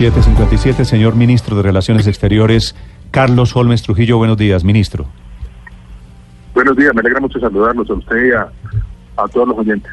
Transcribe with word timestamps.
757, 0.00 0.86
señor 0.86 1.14
ministro 1.14 1.56
de 1.56 1.62
Relaciones 1.62 2.06
Exteriores, 2.06 2.74
Carlos 3.10 3.54
Holmes 3.54 3.82
Trujillo. 3.82 4.16
Buenos 4.16 4.38
días, 4.38 4.64
ministro. 4.64 5.04
Buenos 6.54 6.74
días, 6.74 6.94
me 6.94 7.00
alegra 7.00 7.20
mucho 7.20 7.38
saludarlos 7.38 7.90
a 7.90 7.92
usted 7.92 8.28
y 8.28 8.32
a, 8.32 8.48
a 9.22 9.28
todos 9.28 9.48
los 9.48 9.58
oyentes. 9.58 9.92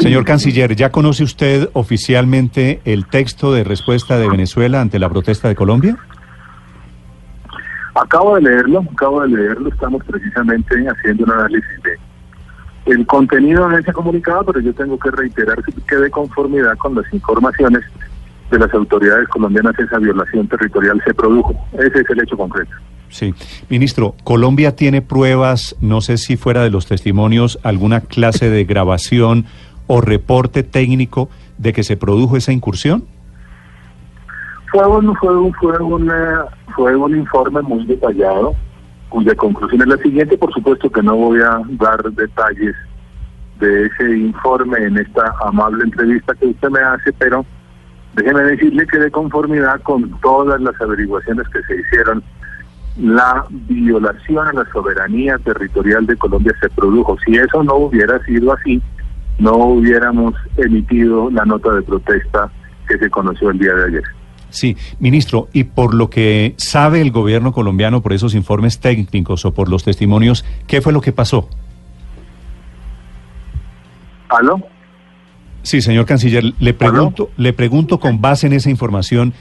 Señor 0.00 0.24
canciller, 0.24 0.74
¿ya 0.74 0.90
conoce 0.90 1.22
usted 1.22 1.68
oficialmente 1.72 2.80
el 2.84 3.06
texto 3.06 3.52
de 3.52 3.62
respuesta 3.62 4.18
de 4.18 4.28
Venezuela 4.28 4.80
ante 4.80 4.98
la 4.98 5.08
protesta 5.08 5.46
de 5.46 5.54
Colombia? 5.54 5.96
Acabo 7.94 8.34
de 8.34 8.42
leerlo, 8.42 8.84
acabo 8.92 9.22
de 9.22 9.28
leerlo, 9.28 9.68
estamos 9.68 10.02
precisamente 10.02 10.74
haciendo 10.84 11.26
un 11.26 11.30
análisis 11.30 11.82
de 11.84 11.96
el 12.86 13.06
contenido 13.06 13.68
de 13.68 13.80
ese 13.80 13.92
comunicado, 13.92 14.46
pero 14.46 14.58
yo 14.58 14.74
tengo 14.74 14.98
que 14.98 15.12
reiterar 15.12 15.58
que 15.86 15.96
de 15.96 16.10
conformidad 16.10 16.76
con 16.76 16.96
las 16.96 17.04
informaciones 17.14 17.84
de 18.54 18.60
las 18.60 18.74
autoridades 18.74 19.28
colombianas 19.28 19.78
esa 19.78 19.98
violación 19.98 20.48
territorial 20.48 21.02
se 21.04 21.12
produjo. 21.12 21.54
Ese 21.72 22.00
es 22.00 22.10
el 22.10 22.22
hecho 22.22 22.36
concreto. 22.36 22.70
Sí. 23.08 23.34
Ministro, 23.68 24.14
¿Colombia 24.24 24.76
tiene 24.76 25.02
pruebas, 25.02 25.76
no 25.80 26.00
sé 26.00 26.18
si 26.18 26.36
fuera 26.36 26.62
de 26.62 26.70
los 26.70 26.86
testimonios, 26.86 27.58
alguna 27.62 28.00
clase 28.00 28.50
de 28.50 28.64
grabación 28.64 29.46
o 29.86 30.00
reporte 30.00 30.62
técnico 30.62 31.28
de 31.58 31.72
que 31.72 31.82
se 31.82 31.96
produjo 31.96 32.36
esa 32.36 32.52
incursión? 32.52 33.04
Fue 34.70 34.86
un, 34.86 35.14
fue 35.16 35.36
un, 35.36 35.52
fue 35.54 35.78
una, 35.78 36.46
fue 36.74 36.96
un 36.96 37.16
informe 37.16 37.62
muy 37.62 37.84
detallado, 37.86 38.54
cuya 39.08 39.34
conclusión 39.34 39.82
es 39.82 39.88
la 39.88 39.96
siguiente. 39.98 40.38
Por 40.38 40.52
supuesto 40.52 40.90
que 40.90 41.02
no 41.02 41.16
voy 41.16 41.40
a 41.40 41.60
dar 41.70 42.02
detalles 42.12 42.74
de 43.60 43.86
ese 43.86 44.16
informe 44.16 44.78
en 44.78 44.98
esta 44.98 45.32
amable 45.44 45.84
entrevista 45.84 46.34
que 46.34 46.46
usted 46.46 46.68
me 46.70 46.80
hace, 46.80 47.12
pero 47.12 47.46
déjeme 48.14 48.42
decirle 48.42 48.86
que 48.86 48.98
de 48.98 49.10
conformidad 49.10 49.80
con 49.82 50.10
todas 50.20 50.60
las 50.60 50.80
averiguaciones 50.80 51.46
que 51.48 51.62
se 51.62 51.80
hicieron, 51.80 52.22
la 52.96 53.44
violación 53.50 54.46
a 54.46 54.52
la 54.52 54.64
soberanía 54.72 55.38
territorial 55.38 56.06
de 56.06 56.16
Colombia 56.16 56.54
se 56.60 56.68
produjo. 56.70 57.16
Si 57.26 57.34
eso 57.34 57.62
no 57.62 57.74
hubiera 57.76 58.22
sido 58.24 58.52
así, 58.52 58.80
no 59.38 59.56
hubiéramos 59.56 60.34
emitido 60.56 61.30
la 61.30 61.44
nota 61.44 61.72
de 61.72 61.82
protesta 61.82 62.50
que 62.88 62.98
se 62.98 63.10
conoció 63.10 63.50
el 63.50 63.58
día 63.58 63.74
de 63.74 63.84
ayer. 63.86 64.04
Sí, 64.50 64.76
ministro, 65.00 65.48
y 65.52 65.64
por 65.64 65.94
lo 65.94 66.10
que 66.10 66.54
sabe 66.56 67.00
el 67.00 67.10
gobierno 67.10 67.52
colombiano 67.52 68.02
por 68.02 68.12
esos 68.12 68.36
informes 68.36 68.78
técnicos 68.78 69.44
o 69.44 69.52
por 69.52 69.68
los 69.68 69.82
testimonios, 69.82 70.44
¿qué 70.68 70.80
fue 70.80 70.92
lo 70.92 71.00
que 71.00 71.10
pasó? 71.10 71.48
¿Aló? 74.28 74.60
Sí, 75.64 75.80
señor 75.80 76.04
canciller, 76.04 76.44
le 76.60 76.74
pregunto, 76.74 77.30
le 77.38 77.54
pregunto 77.54 77.98
con 77.98 78.20
base 78.20 78.46
en 78.46 78.52
esa 78.52 78.68
información, 78.68 79.32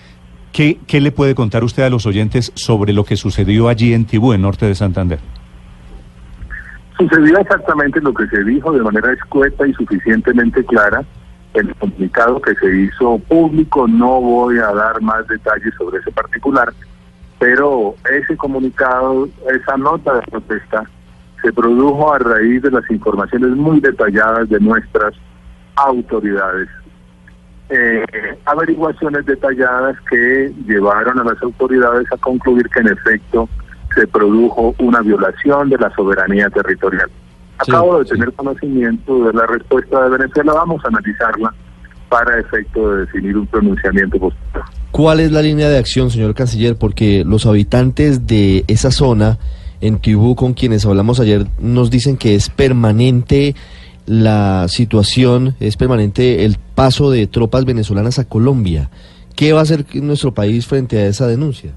¿qué, 0.53 0.79
¿qué 0.87 1.01
le 1.01 1.11
puede 1.11 1.35
contar 1.35 1.65
usted 1.65 1.83
a 1.83 1.89
los 1.89 2.05
oyentes 2.05 2.53
sobre 2.55 2.93
lo 2.93 3.03
que 3.03 3.17
sucedió 3.17 3.67
allí 3.67 3.93
en 3.93 4.05
Tibú, 4.05 4.31
en 4.31 4.41
norte 4.41 4.65
de 4.65 4.73
Santander? 4.73 5.19
Sucedió 6.97 7.37
exactamente 7.39 7.99
lo 7.99 8.13
que 8.13 8.25
se 8.27 8.41
dijo 8.45 8.71
de 8.71 8.81
manera 8.81 9.11
escueta 9.11 9.67
y 9.67 9.73
suficientemente 9.73 10.63
clara 10.63 11.03
el 11.55 11.75
comunicado 11.75 12.41
que 12.41 12.55
se 12.55 12.73
hizo 12.73 13.19
público. 13.19 13.85
No 13.85 14.21
voy 14.21 14.59
a 14.59 14.71
dar 14.71 15.01
más 15.01 15.27
detalles 15.27 15.73
sobre 15.77 15.99
ese 15.99 16.11
particular, 16.11 16.73
pero 17.37 17.95
ese 18.09 18.37
comunicado, 18.37 19.27
esa 19.53 19.75
nota 19.75 20.15
de 20.15 20.21
protesta, 20.21 20.89
se 21.41 21.51
produjo 21.51 22.13
a 22.13 22.19
raíz 22.19 22.61
de 22.61 22.71
las 22.71 22.89
informaciones 22.89 23.49
muy 23.57 23.81
detalladas 23.81 24.47
de 24.47 24.61
nuestras 24.61 25.13
autoridades. 25.75 26.69
Eh, 27.69 28.03
averiguaciones 28.45 29.25
detalladas 29.25 29.95
que 30.09 30.53
llevaron 30.67 31.19
a 31.19 31.23
las 31.23 31.41
autoridades 31.41 32.05
a 32.11 32.17
concluir 32.17 32.69
que 32.69 32.81
en 32.81 32.89
efecto 32.89 33.49
se 33.95 34.05
produjo 34.07 34.75
una 34.79 35.01
violación 35.01 35.69
de 35.69 35.77
la 35.77 35.89
soberanía 35.95 36.49
territorial. 36.49 37.09
Acabo 37.57 37.99
de 37.99 38.05
tener 38.05 38.33
conocimiento 38.33 39.25
de 39.25 39.33
la 39.33 39.45
respuesta 39.45 40.03
de 40.03 40.17
Venezuela, 40.17 40.53
vamos 40.53 40.83
a 40.83 40.89
analizarla 40.89 41.53
para 42.09 42.39
efecto 42.39 42.91
de 42.91 43.01
definir 43.05 43.37
un 43.37 43.47
pronunciamiento 43.47 44.19
posterior. 44.19 44.65
¿Cuál 44.91 45.19
es 45.19 45.31
la 45.31 45.41
línea 45.41 45.69
de 45.69 45.77
acción, 45.77 46.11
señor 46.11 46.35
canciller? 46.35 46.75
Porque 46.77 47.23
los 47.25 47.45
habitantes 47.45 48.27
de 48.27 48.65
esa 48.67 48.91
zona 48.91 49.39
en 49.81 49.99
Tibú, 49.99 50.35
con 50.35 50.53
quienes 50.53 50.85
hablamos 50.85 51.19
ayer, 51.19 51.47
nos 51.59 51.89
dicen 51.89 52.17
que 52.17 52.35
es 52.35 52.49
permanente 52.49 53.55
la 54.05 54.67
situación, 54.67 55.55
es 55.59 55.77
permanente 55.77 56.45
el 56.45 56.57
paso 56.75 57.11
de 57.11 57.27
tropas 57.27 57.65
venezolanas 57.65 58.19
a 58.19 58.27
Colombia. 58.27 58.89
¿Qué 59.35 59.53
va 59.53 59.59
a 59.59 59.63
hacer 59.63 59.85
nuestro 59.95 60.33
país 60.33 60.67
frente 60.67 60.97
a 60.99 61.07
esa 61.07 61.27
denuncia? 61.27 61.71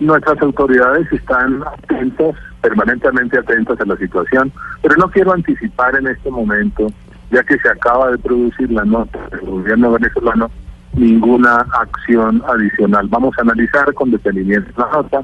Nuestras 0.00 0.40
autoridades 0.42 1.10
están 1.12 1.62
atentas, 1.62 2.34
permanentemente 2.60 3.38
atentas 3.38 3.80
a 3.80 3.84
la 3.84 3.96
situación, 3.96 4.52
pero 4.82 4.96
no 4.96 5.10
quiero 5.10 5.32
anticipar 5.32 5.96
en 5.96 6.08
este 6.08 6.30
momento, 6.30 6.86
ya 7.30 7.42
que 7.42 7.58
se 7.58 7.68
acaba 7.68 8.10
de 8.10 8.18
producir 8.18 8.70
la 8.70 8.84
nota 8.84 9.18
del 9.30 9.40
gobierno 9.40 9.92
venezolano, 9.92 10.50
ninguna 10.94 11.66
acción 11.72 12.42
adicional. 12.48 13.08
Vamos 13.08 13.34
a 13.38 13.42
analizar 13.42 13.92
con 13.94 14.10
detenimiento 14.10 14.70
la 14.76 14.90
nota, 14.90 15.22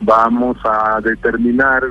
vamos 0.00 0.56
a 0.64 1.00
determinar 1.00 1.82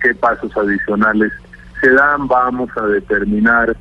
qué 0.00 0.14
pasos 0.14 0.54
adicionales 0.56 1.32
se 1.80 1.90
dan, 1.90 2.26
vamos 2.28 2.70
a 2.76 2.86
determinar 2.86 3.76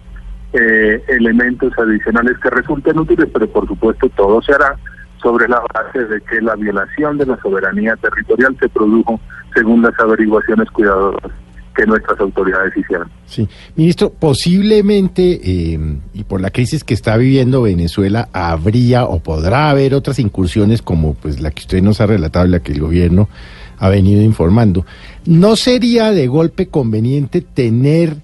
eh, 0.53 1.03
elementos 1.07 1.71
adicionales 1.77 2.37
que 2.39 2.49
resulten 2.49 2.99
útiles, 2.99 3.27
pero 3.31 3.47
por 3.47 3.67
supuesto 3.67 4.09
todo 4.09 4.41
se 4.41 4.53
hará 4.53 4.75
sobre 5.21 5.47
la 5.47 5.61
base 5.73 6.05
de 6.05 6.21
que 6.21 6.41
la 6.41 6.55
violación 6.55 7.17
de 7.17 7.25
la 7.25 7.37
soberanía 7.41 7.95
territorial 7.97 8.55
se 8.59 8.69
produjo 8.69 9.19
según 9.53 9.81
las 9.81 9.97
averiguaciones 9.99 10.69
cuidadosas 10.71 11.31
que 11.75 11.85
nuestras 11.85 12.19
autoridades 12.19 12.75
hicieron. 12.75 13.09
Sí, 13.25 13.47
ministro, 13.75 14.11
posiblemente, 14.11 15.39
eh, 15.43 15.79
y 16.13 16.23
por 16.23 16.41
la 16.41 16.49
crisis 16.49 16.83
que 16.83 16.93
está 16.93 17.15
viviendo 17.15 17.61
Venezuela, 17.61 18.27
habría 18.33 19.05
o 19.05 19.19
podrá 19.19 19.69
haber 19.69 19.93
otras 19.93 20.19
incursiones 20.19 20.81
como 20.81 21.13
pues 21.13 21.39
la 21.39 21.51
que 21.51 21.61
usted 21.61 21.81
nos 21.81 22.01
ha 22.01 22.07
relatado 22.07 22.45
y 22.45 22.49
la 22.49 22.59
que 22.59 22.73
el 22.73 22.81
gobierno 22.81 23.29
ha 23.77 23.89
venido 23.89 24.21
informando. 24.21 24.85
¿No 25.25 25.55
sería 25.55 26.11
de 26.11 26.27
golpe 26.27 26.67
conveniente 26.67 27.41
tener 27.41 28.17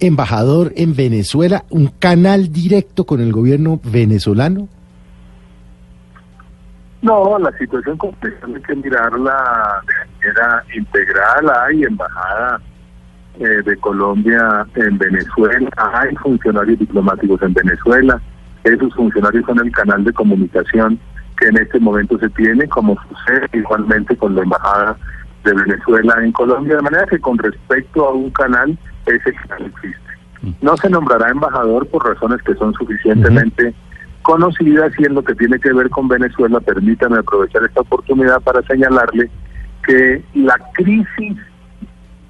embajador 0.00 0.72
en 0.76 0.94
Venezuela, 0.94 1.64
un 1.70 1.88
canal 1.88 2.52
directo 2.52 3.04
con 3.04 3.20
el 3.20 3.32
gobierno 3.32 3.80
venezolano? 3.84 4.68
No, 7.02 7.38
la 7.38 7.56
situación 7.58 7.96
compleja 7.98 8.46
hay 8.46 8.62
que 8.62 8.74
mirarla 8.74 9.82
de 9.86 10.28
manera 10.28 10.64
integral. 10.74 11.52
Hay 11.64 11.84
embajada 11.84 12.60
eh, 13.38 13.62
de 13.64 13.76
Colombia 13.76 14.66
en 14.74 14.98
Venezuela, 14.98 15.70
hay 15.76 16.14
funcionarios 16.16 16.78
diplomáticos 16.78 17.40
en 17.42 17.54
Venezuela. 17.54 18.20
Esos 18.64 18.92
funcionarios 18.94 19.44
son 19.46 19.60
el 19.60 19.70
canal 19.72 20.02
de 20.04 20.12
comunicación 20.12 20.98
que 21.38 21.48
en 21.48 21.58
este 21.58 21.78
momento 21.78 22.18
se 22.18 22.28
tiene, 22.30 22.66
como 22.68 22.96
sucede 23.02 23.46
igualmente 23.52 24.16
con 24.16 24.34
la 24.34 24.42
embajada 24.42 24.96
de 25.46 25.54
Venezuela 25.54 26.14
en 26.22 26.32
Colombia, 26.32 26.76
de 26.76 26.82
manera 26.82 27.06
que 27.06 27.18
con 27.18 27.38
respecto 27.38 28.06
a 28.06 28.12
un 28.12 28.30
canal, 28.30 28.76
ese 29.06 29.32
canal 29.32 29.66
existe. 29.66 30.00
No 30.60 30.76
se 30.76 30.90
nombrará 30.90 31.30
embajador 31.30 31.86
por 31.88 32.06
razones 32.06 32.42
que 32.42 32.54
son 32.54 32.74
suficientemente 32.74 33.74
conocidas 34.22 34.92
y 34.98 35.04
en 35.04 35.14
lo 35.14 35.22
que 35.22 35.34
tiene 35.34 35.58
que 35.58 35.72
ver 35.72 35.88
con 35.88 36.08
Venezuela, 36.08 36.60
permítame 36.60 37.18
aprovechar 37.18 37.64
esta 37.64 37.80
oportunidad 37.80 38.40
para 38.42 38.60
señalarle 38.62 39.30
que 39.86 40.22
la 40.34 40.58
crisis 40.74 41.38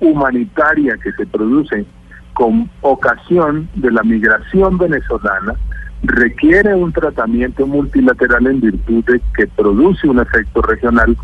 humanitaria 0.00 0.96
que 1.02 1.12
se 1.12 1.26
produce 1.26 1.86
con 2.34 2.70
ocasión 2.82 3.68
de 3.76 3.90
la 3.90 4.02
migración 4.02 4.76
venezolana 4.76 5.54
requiere 6.02 6.74
un 6.74 6.92
tratamiento 6.92 7.66
multilateral 7.66 8.46
en 8.46 8.60
virtud 8.60 9.04
de 9.04 9.20
que 9.34 9.46
produce 9.46 10.06
un 10.06 10.20
efecto 10.20 10.60
regional, 10.62 11.16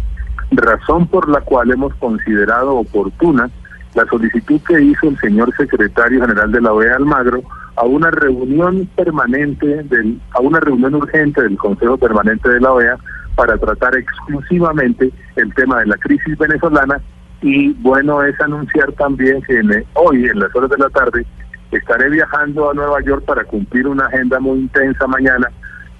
razón 0.56 1.06
por 1.06 1.28
la 1.28 1.40
cual 1.40 1.70
hemos 1.70 1.94
considerado 1.96 2.76
oportuna 2.76 3.50
la 3.94 4.06
solicitud 4.06 4.60
que 4.66 4.81
hizo 4.81 5.08
el 5.08 5.19
señor 5.19 5.54
secretario 5.56 6.20
general 6.20 6.50
de 6.50 6.60
la 6.60 6.72
OEA 6.72 6.96
Almagro 6.96 7.43
a 7.76 7.84
una 7.84 8.10
reunión 8.10 8.88
permanente, 8.96 9.82
del, 9.84 10.20
a 10.32 10.40
una 10.40 10.60
reunión 10.60 10.94
urgente 10.94 11.43
del 11.43 11.56
Consejo 11.56 11.96
Permanente 11.96 12.49
de 12.49 12.60
la 12.60 12.72
OEA 12.72 12.96
para 13.34 13.56
tratar 13.58 13.96
exclusivamente 13.96 15.10
el 15.37 15.54
tema 15.54 15.81
de 15.81 15.87
la 15.87 15.96
crisis 15.96 16.37
venezolana. 16.38 17.00
Y 17.40 17.72
bueno 17.75 18.22
es 18.22 18.40
anunciar 18.40 18.93
también 18.93 19.43
que 19.43 19.60
hoy 19.94 20.26
en 20.26 20.38
las 20.38 20.55
horas 20.55 20.70
de 20.70 20.78
la 20.78 20.88
tarde 20.90 21.26
estaré 21.70 22.10
viajando 22.10 22.70
a 22.70 22.75
Nueva 22.75 23.00
York 23.02 23.25
para 23.25 23.44
cumplir 23.44 23.87
una 23.88 24.06
agenda 24.06 24.38
muy 24.38 24.60
intensa 24.60 25.06
mañana, 25.06 25.50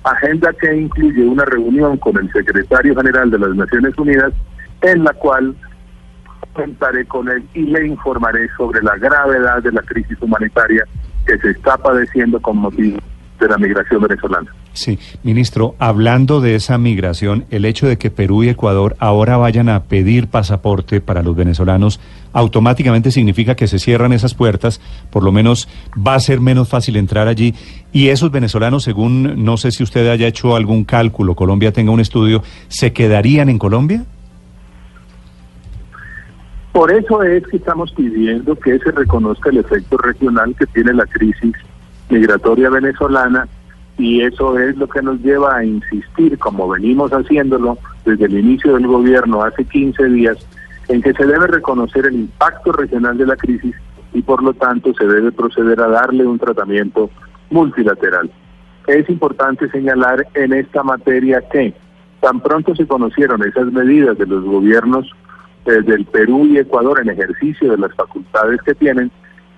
agenda 0.05 0.53
que 0.55 0.75
incluye 0.75 1.25
una 1.25 1.45
reunión 1.45 1.97
con 1.99 2.17
el 2.19 2.31
secretario 2.33 2.95
general 2.97 3.31
de 3.31 3.39
las 3.39 3.55
Naciones 3.55 3.97
Unidas 3.99 4.33
en 4.83 5.05
la 5.05 5.13
cual 5.13 5.55
contaré 6.53 7.05
con 7.07 7.29
él 7.29 7.45
y 7.55 7.63
le 7.63 7.87
informaré 7.87 8.49
sobre 8.57 8.83
la 8.83 8.97
gravedad 8.97 9.63
de 9.63 9.73
la 9.73 9.83
crisis 9.83 10.21
humanitaria 10.21 10.85
que 11.27 11.39
se 11.39 11.51
está 11.51 11.77
padeciendo 11.79 12.41
con 12.41 12.59
motivo 12.59 12.99
de 13.43 13.49
la 13.49 13.59
migración 13.59 14.01
venezolana. 14.01 14.55
Sí, 14.73 14.99
ministro, 15.23 15.75
hablando 15.79 16.41
de 16.41 16.55
esa 16.55 16.79
migración, 16.79 17.45
el 17.51 17.65
hecho 17.65 17.87
de 17.87 17.99
que 17.99 18.11
Perú 18.11 18.45
y 18.45 18.49
Ecuador 18.49 18.97
ahora 18.99 19.37
vayan 19.37 19.69
a 19.69 19.83
pedir 19.85 20.29
pasaporte 20.29 21.01
para 21.01 21.23
los 21.23 21.37
venezolanos 21.37 22.01
automáticamente 22.33 23.11
significa 23.11 23.55
que 23.55 23.67
se 23.67 23.79
cierran 23.79 24.13
esas 24.13 24.35
puertas, 24.35 24.81
por 25.11 25.23
lo 25.23 25.33
menos 25.33 25.69
va 25.95 26.15
a 26.15 26.21
ser 26.21 26.41
menos 26.41 26.69
fácil 26.69 26.97
entrar 26.97 27.29
allí 27.29 27.55
y 27.93 28.09
esos 28.09 28.31
venezolanos, 28.31 28.85
según 28.85 29.45
no 29.45 29.57
sé 29.57 29.71
si 29.73 29.83
usted 29.83 30.09
haya 30.09 30.27
hecho 30.27 30.57
algún 30.57 30.85
cálculo, 30.85 31.35
Colombia 31.35 31.73
tenga 31.73 31.91
un 31.91 32.01
estudio, 32.01 32.43
¿se 32.69 32.93
quedarían 32.93 33.49
en 33.51 33.59
Colombia? 33.59 34.05
Por 36.73 36.91
eso 36.91 37.23
es 37.23 37.47
que 37.49 37.59
estamos 37.59 37.93
pidiendo 37.93 38.57
que 38.57 38.79
se 38.79 38.91
reconozca 38.93 39.51
el 39.51 39.59
efecto 39.59 39.99
regional 39.99 40.55
que 40.59 40.65
tiene 40.69 40.95
la 40.95 41.05
crisis 41.05 41.53
migratoria 42.13 42.71
venezolana 42.71 43.49
y 43.99 44.23
eso 44.23 44.59
es 44.59 44.77
lo 44.77 44.89
que 44.89 45.03
nos 45.03 45.21
lleva 45.21 45.57
a 45.57 45.65
insistir, 45.65 46.39
como 46.39 46.69
venimos 46.69 47.11
haciéndolo 47.13 47.79
desde 48.05 48.27
el 48.27 48.39
inicio 48.39 48.75
del 48.75 48.87
gobierno 48.87 49.43
hace 49.43 49.65
15 49.65 50.05
días, 50.07 50.37
en 50.89 51.03
que 51.03 51.13
se 51.13 51.27
debe 51.27 51.47
reconocer 51.47 52.07
el 52.07 52.15
impacto 52.15 52.73
regional 52.73 53.17
de 53.17 53.27
la 53.27 53.37
crisis 53.37 53.75
y 54.13 54.23
por 54.23 54.43
lo 54.43 54.53
tanto 54.55 54.93
se 54.95 55.07
debe 55.07 55.33
proceder 55.33 55.81
a 55.81 55.89
darle 55.89 56.27
un 56.27 56.39
tratamiento 56.39 57.11
multilateral. 57.51 58.31
Es 58.87 59.09
importante 59.09 59.71
señalar 59.71 60.27
en 60.35 60.53
esta 60.53 60.83
materia 60.83 61.41
que 61.51 61.75
tan 62.21 62.41
pronto 62.41 62.75
se 62.75 62.87
conocieron 62.87 63.43
esas 63.43 63.73
medidas 63.73 64.19
de 64.19 64.27
los 64.27 64.45
gobiernos 64.45 65.11
del 65.65 66.05
Perú 66.07 66.47
y 66.47 66.59
Ecuador 66.59 67.01
en 67.01 67.11
ejercicio 67.11 67.71
de 67.71 67.79
las 67.79 67.95
facultades 67.95 68.61
que 68.63 68.75
tienen, 68.75 69.13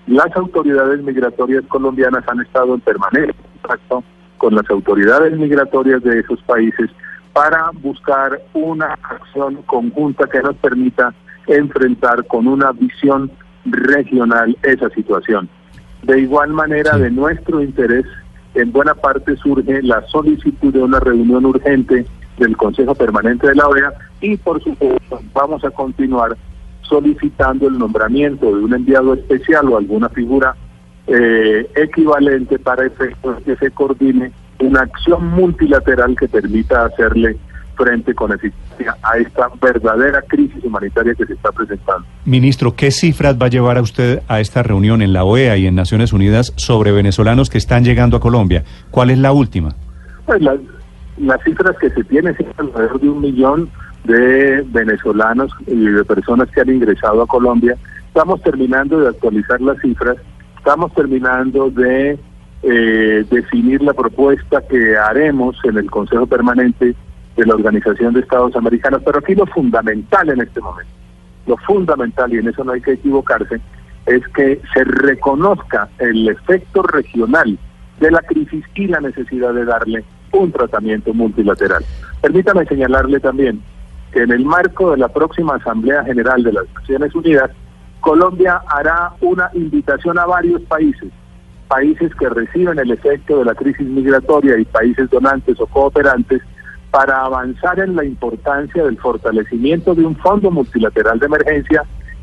las 0.06 0.36
autoridades 0.36 1.02
migratorias 1.02 1.64
colombianas 1.68 2.24
han 2.28 2.40
estado 2.40 2.74
en 2.74 2.80
permanente 2.80 3.34
contacto 3.62 4.04
con 4.38 4.54
las 4.54 4.68
autoridades 4.68 5.36
migratorias 5.38 6.02
de 6.02 6.20
esos 6.20 6.42
países 6.42 6.90
para 7.32 7.70
buscar 7.82 8.40
una 8.52 8.96
acción 9.02 9.62
conjunta 9.66 10.26
que 10.26 10.42
nos 10.42 10.56
permita 10.56 11.14
enfrentar 11.46 12.26
con 12.26 12.46
una 12.46 12.72
visión 12.72 13.30
regional 13.64 14.56
esa 14.62 14.88
situación. 14.90 15.48
De 16.02 16.20
igual 16.20 16.50
manera, 16.50 16.96
de 16.98 17.10
nuestro 17.10 17.62
interés, 17.62 18.04
en 18.54 18.70
buena 18.70 18.94
parte 18.94 19.36
surge 19.36 19.82
la 19.82 20.02
solicitud 20.08 20.72
de 20.72 20.82
una 20.82 21.00
reunión 21.00 21.46
urgente 21.46 22.06
del 22.38 22.56
Consejo 22.56 22.94
Permanente 22.94 23.48
de 23.48 23.54
la 23.54 23.66
OEA 23.68 23.92
y 24.20 24.36
por 24.36 24.62
supuesto 24.62 25.20
vamos 25.32 25.64
a 25.64 25.70
continuar 25.70 26.36
solicitando 26.88 27.68
el 27.68 27.78
nombramiento 27.78 28.46
de 28.46 28.64
un 28.64 28.74
enviado 28.74 29.14
especial 29.14 29.68
o 29.68 29.76
alguna 29.76 30.08
figura 30.08 30.54
eh, 31.06 31.68
equivalente 31.74 32.58
para 32.58 32.86
efectos 32.86 33.42
que 33.44 33.56
se 33.56 33.70
coordine 33.70 34.32
una 34.60 34.80
acción 34.82 35.26
multilateral 35.28 36.16
que 36.16 36.28
permita 36.28 36.86
hacerle 36.86 37.36
frente 37.76 38.14
con 38.14 38.32
eficacia 38.32 38.96
a 39.02 39.18
esta 39.18 39.48
verdadera 39.60 40.22
crisis 40.22 40.62
humanitaria 40.64 41.14
que 41.14 41.26
se 41.26 41.34
está 41.34 41.50
presentando. 41.52 42.06
Ministro, 42.24 42.74
¿qué 42.74 42.90
cifras 42.90 43.36
va 43.40 43.46
a 43.46 43.50
llevar 43.50 43.78
a 43.78 43.82
usted 43.82 44.22
a 44.28 44.40
esta 44.40 44.62
reunión 44.62 45.02
en 45.02 45.12
la 45.12 45.24
OEA 45.24 45.56
y 45.56 45.66
en 45.66 45.74
Naciones 45.74 46.12
Unidas 46.12 46.52
sobre 46.56 46.92
venezolanos 46.92 47.50
que 47.50 47.58
están 47.58 47.84
llegando 47.84 48.16
a 48.16 48.20
Colombia? 48.20 48.64
¿Cuál 48.90 49.10
es 49.10 49.18
la 49.18 49.32
última? 49.32 49.74
Pues 50.26 50.40
las 50.40 51.42
cifras 51.44 51.76
que 51.78 51.90
se 51.90 52.04
tienen 52.04 52.34
es 52.38 52.46
alrededor 52.58 53.00
de 53.00 53.08
un 53.08 53.20
millón 53.20 53.70
de 54.04 54.62
venezolanos 54.66 55.50
y 55.66 55.86
de 55.86 56.04
personas 56.04 56.48
que 56.50 56.60
han 56.60 56.68
ingresado 56.68 57.22
a 57.22 57.26
Colombia. 57.26 57.76
Estamos 58.08 58.42
terminando 58.42 59.00
de 59.00 59.08
actualizar 59.08 59.60
las 59.60 59.78
cifras, 59.80 60.16
estamos 60.58 60.94
terminando 60.94 61.70
de 61.70 62.18
eh, 62.62 63.24
definir 63.30 63.82
la 63.82 63.92
propuesta 63.92 64.62
que 64.68 64.96
haremos 64.96 65.56
en 65.64 65.78
el 65.78 65.90
Consejo 65.90 66.26
Permanente 66.26 66.94
de 67.36 67.46
la 67.46 67.54
Organización 67.54 68.14
de 68.14 68.20
Estados 68.20 68.54
Americanos, 68.56 69.02
pero 69.04 69.18
aquí 69.18 69.34
lo 69.34 69.46
fundamental 69.46 70.30
en 70.30 70.40
este 70.40 70.60
momento, 70.60 70.90
lo 71.46 71.56
fundamental, 71.58 72.32
y 72.32 72.38
en 72.38 72.48
eso 72.48 72.62
no 72.62 72.72
hay 72.72 72.80
que 72.80 72.92
equivocarse, 72.92 73.60
es 74.06 74.26
que 74.28 74.60
se 74.72 74.84
reconozca 74.84 75.88
el 75.98 76.28
efecto 76.28 76.82
regional 76.82 77.58
de 78.00 78.10
la 78.10 78.20
crisis 78.20 78.64
y 78.74 78.86
la 78.86 79.00
necesidad 79.00 79.54
de 79.54 79.64
darle 79.64 80.04
un 80.32 80.52
tratamiento 80.52 81.12
multilateral. 81.14 81.84
Permítame 82.20 82.66
señalarle 82.66 83.20
también 83.20 83.60
que 84.14 84.22
en 84.22 84.30
el 84.30 84.44
marco 84.44 84.92
de 84.92 84.98
la 84.98 85.08
próxima 85.08 85.56
Asamblea 85.56 86.04
General 86.04 86.40
de 86.40 86.52
las 86.52 86.72
Naciones 86.72 87.12
Unidas, 87.16 87.50
Colombia 88.00 88.62
hará 88.68 89.12
una 89.20 89.50
invitación 89.54 90.16
a 90.20 90.24
varios 90.24 90.62
países, 90.62 91.10
países 91.66 92.14
que 92.14 92.28
reciben 92.28 92.78
el 92.78 92.92
efecto 92.92 93.40
de 93.40 93.46
la 93.46 93.56
crisis 93.56 93.84
migratoria 93.88 94.56
y 94.56 94.64
países 94.66 95.10
donantes 95.10 95.60
o 95.60 95.66
cooperantes, 95.66 96.42
para 96.92 97.24
avanzar 97.24 97.80
en 97.80 97.96
la 97.96 98.04
importancia 98.04 98.84
del 98.84 98.96
fortalecimiento 98.98 99.96
de 99.96 100.06
un 100.06 100.14
fondo 100.14 100.48
multilateral 100.52 101.18
de 101.18 101.26
emergencia 101.26 101.82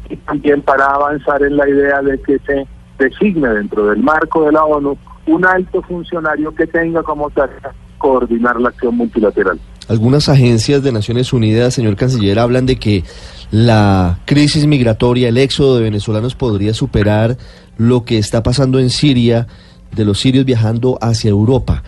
y 0.10 0.16
también 0.16 0.62
para 0.62 0.86
avanzar 0.86 1.44
en 1.44 1.58
la 1.58 1.68
idea 1.68 2.02
de 2.02 2.22
que 2.22 2.40
se 2.40 2.66
designe 2.98 3.50
dentro 3.50 3.88
del 3.88 4.02
marco 4.02 4.46
de 4.46 4.54
la 4.54 4.64
ONU 4.64 4.98
un 5.28 5.46
alto 5.46 5.82
funcionario 5.82 6.56
que 6.56 6.68
tenga 6.68 7.04
como 7.04 7.30
tarea 7.32 7.74
coordinar 7.98 8.62
la 8.62 8.70
acción 8.70 8.96
multilateral. 8.96 9.60
Algunas 9.88 10.30
agencias 10.30 10.84
de 10.84 10.92
Naciones 10.92 11.34
Unidas, 11.34 11.74
señor 11.74 11.96
canciller, 11.96 12.40
hablan 12.40 12.66
de 12.66 12.78
que 12.78 13.04
la 13.52 14.20
crisis 14.26 14.66
migratoria, 14.66 15.30
el 15.30 15.38
éxodo 15.38 15.78
de 15.78 15.84
venezolanos 15.84 16.36
podría 16.36 16.74
superar 16.74 17.38
lo 17.78 18.06
que 18.06 18.18
está 18.18 18.44
pasando 18.44 18.80
en 18.80 18.90
Siria, 18.90 19.48
de 19.96 20.06
los 20.06 20.20
sirios 20.20 20.46
viajando 20.46 20.98
hacia 21.02 21.30
Europa. 21.30 21.84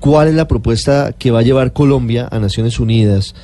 ¿Cuál 0.00 0.28
es 0.28 0.34
la 0.34 0.46
propuesta 0.46 1.14
que 1.18 1.30
va 1.30 1.40
a 1.40 1.42
llevar 1.42 1.72
Colombia 1.72 2.28
a 2.30 2.38
Naciones 2.38 2.78
Unidas 2.78 3.34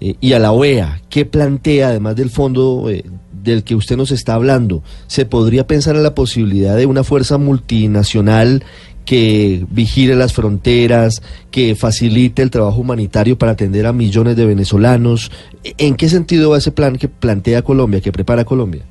eh, 0.00 0.16
y 0.20 0.32
a 0.32 0.38
la 0.38 0.52
OEA? 0.52 1.02
¿Qué 1.08 1.24
plantea, 1.24 1.88
además 1.88 2.16
del 2.16 2.30
fondo 2.30 2.90
eh, 2.90 3.04
del 3.32 3.62
que 3.62 3.76
usted 3.76 3.96
nos 3.96 4.10
está 4.10 4.34
hablando? 4.34 4.82
¿Se 5.06 5.24
podría 5.24 5.66
pensar 5.66 5.96
en 5.96 6.02
la 6.02 6.14
posibilidad 6.14 6.76
de 6.76 6.86
una 6.86 7.04
fuerza 7.04 7.38
multinacional 7.38 8.64
que 9.10 9.66
vigile 9.68 10.14
las 10.14 10.32
fronteras, 10.32 11.20
que 11.50 11.74
facilite 11.74 12.42
el 12.42 12.50
trabajo 12.52 12.80
humanitario 12.80 13.36
para 13.36 13.50
atender 13.50 13.84
a 13.88 13.92
millones 13.92 14.36
de 14.36 14.46
venezolanos. 14.46 15.32
¿En 15.78 15.96
qué 15.96 16.08
sentido 16.08 16.50
va 16.50 16.58
ese 16.58 16.70
plan 16.70 16.94
que 16.96 17.08
plantea 17.08 17.62
Colombia, 17.62 18.00
que 18.00 18.12
prepara 18.12 18.44
Colombia? 18.44 18.82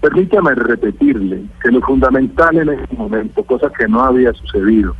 Permítame 0.00 0.56
repetirle 0.56 1.44
que 1.62 1.70
lo 1.70 1.80
fundamental 1.82 2.58
en 2.58 2.70
este 2.70 2.96
momento, 2.96 3.44
cosa 3.44 3.70
que 3.78 3.86
no 3.86 4.02
había 4.02 4.32
sucedido, 4.32 4.96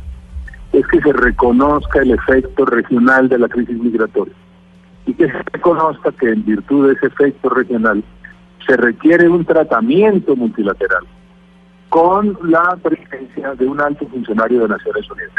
es 0.71 0.87
que 0.87 1.01
se 1.01 1.11
reconozca 1.11 1.99
el 1.99 2.11
efecto 2.11 2.63
regional 2.63 3.27
de 3.27 3.39
la 3.39 3.49
crisis 3.49 3.77
migratoria 3.77 4.35
y 5.05 5.13
que 5.13 5.25
se 5.25 5.43
reconozca 5.51 6.13
que 6.13 6.29
en 6.29 6.45
virtud 6.45 6.87
de 6.87 6.93
ese 6.93 7.07
efecto 7.07 7.49
regional 7.49 8.05
se 8.65 8.77
requiere 8.77 9.27
un 9.27 9.43
tratamiento 9.43 10.37
multilateral 10.37 11.03
con 11.89 12.37
la 12.43 12.77
presencia 12.81 13.55
de 13.55 13.65
un 13.67 13.81
alto 13.81 14.07
funcionario 14.07 14.61
de 14.61 14.69
Naciones 14.69 15.09
Unidas. 15.09 15.31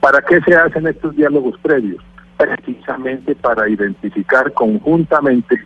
¿Para 0.00 0.22
qué 0.22 0.40
se 0.42 0.54
hacen 0.54 0.86
estos 0.86 1.16
diálogos 1.16 1.58
previos? 1.60 2.02
Precisamente 2.36 3.34
para 3.34 3.68
identificar 3.68 4.52
conjuntamente 4.52 5.62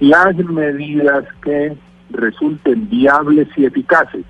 las 0.00 0.36
medidas 0.36 1.24
que 1.42 1.76
resulten 2.10 2.88
viables 2.90 3.48
y 3.56 3.64
eficaces. 3.64 4.24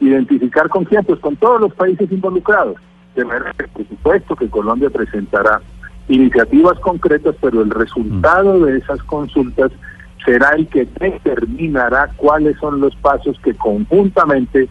Identificar 0.00 0.68
con 0.68 0.84
quién, 0.84 1.04
pues 1.04 1.20
con 1.20 1.36
todos 1.36 1.60
los 1.60 1.74
países 1.74 2.10
involucrados. 2.10 2.76
De 3.14 3.24
manera 3.24 3.52
que, 3.58 3.68
por 3.68 3.88
supuesto, 3.88 4.36
que 4.36 4.48
Colombia 4.48 4.90
presentará 4.90 5.60
iniciativas 6.08 6.78
concretas, 6.80 7.34
pero 7.40 7.62
el 7.62 7.70
resultado 7.70 8.64
de 8.64 8.78
esas 8.78 9.02
consultas 9.02 9.72
será 10.24 10.50
el 10.50 10.66
que 10.68 10.86
determinará 11.00 12.10
cuáles 12.16 12.56
son 12.58 12.80
los 12.80 12.94
pasos 12.96 13.38
que 13.42 13.54
conjuntamente 13.54 14.68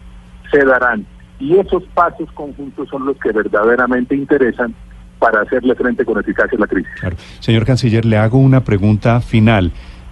se 0.55 0.65
darán. 0.65 1.05
Y 1.39 1.57
esos 1.57 1.83
pasos 1.93 2.31
conjuntos 2.33 2.88
son 2.89 3.05
los 3.05 3.17
que 3.17 3.31
verdaderamente 3.31 4.15
interesan 4.15 4.74
para 5.19 5.41
hacerle 5.41 5.75
frente 5.75 6.05
con 6.05 6.19
eficacia 6.19 6.57
a 6.57 6.62
la 6.62 6.67
crisis. 6.67 6.91
Señor 7.39 7.65
Canciller, 7.65 8.05
le 8.05 8.17
hago 8.17 8.38
una 8.38 8.63
pregunta 8.63 9.21
final. 9.21 9.71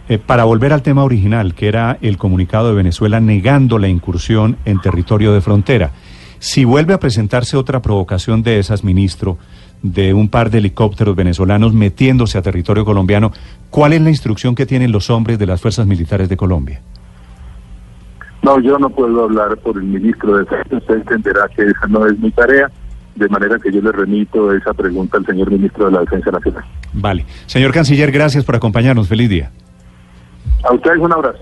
Eh, 0.10 0.18
para 0.18 0.44
volver 0.44 0.74
al 0.74 0.82
tema 0.82 1.04
original, 1.04 1.54
que 1.54 1.70
era 1.70 1.98
el 2.02 2.18
comunicado 2.18 2.68
de 2.68 2.76
Venezuela 2.76 3.22
negando 3.22 3.80
la 3.80 3.88
incursión 3.88 4.58
en 4.66 4.82
territorio 4.82 5.34
de 5.34 5.40
frontera. 5.40 5.92
Si 6.40 6.66
vuelve 6.66 6.94
a 6.94 7.00
presentarse 7.00 7.56
otra 7.56 7.82
provocación 7.82 8.44
de 8.44 8.60
esas, 8.60 8.84
ministro, 8.84 9.38
de 9.82 10.14
un 10.14 10.28
par 10.28 10.50
de 10.50 10.58
helicópteros 10.58 11.16
venezolanos 11.16 11.74
metiéndose 11.74 12.38
a 12.38 12.42
territorio 12.42 12.84
colombiano, 12.84 13.32
¿cuál 13.70 13.94
es 13.94 14.02
la 14.02 14.10
instrucción 14.10 14.56
que 14.56 14.66
tienen 14.66 14.92
los 14.92 15.10
hombres 15.10 15.40
de 15.40 15.46
las 15.46 15.62
fuerzas 15.62 15.88
militares 15.88 16.28
de 16.28 16.36
Colombia? 16.36 16.82
No, 18.44 18.60
yo 18.60 18.78
no 18.78 18.90
puedo 18.90 19.24
hablar 19.24 19.58
por 19.58 19.78
el 19.78 19.84
ministro 19.84 20.34
de 20.36 20.40
Defensa, 20.44 20.76
usted 20.76 20.96
entenderá 20.96 21.48
que 21.56 21.64
esa 21.64 21.88
no 21.88 22.06
es 22.06 22.20
mi 22.20 22.30
tarea, 22.32 22.70
de 23.16 23.30
manera 23.30 23.58
que 23.58 23.72
yo 23.72 23.82
le 23.82 23.92
remito 23.92 24.54
esa 24.54 24.74
pregunta 24.74 25.18
al 25.18 25.26
señor 25.26 25.50
ministro 25.50 25.86
de 25.86 25.94
la 25.94 26.00
Defensa 26.02 26.30
Nacional. 26.30 26.66
Vale. 26.92 27.26
Señor 27.46 27.72
Canciller, 27.72 28.12
gracias 28.12 28.44
por 28.44 28.56
acompañarnos. 28.56 29.08
Feliz 29.08 29.30
día. 29.30 29.52
A 30.64 30.74
ustedes 30.74 30.98
un 31.00 31.14
abrazo. 31.14 31.40